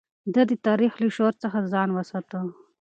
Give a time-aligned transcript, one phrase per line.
[0.33, 2.39] ده د تاريخ له شور څخه ځان وساته.